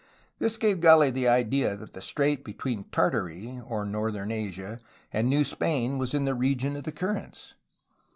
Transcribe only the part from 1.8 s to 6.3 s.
the strait between Tartary, or northern Asia, and New Spain was in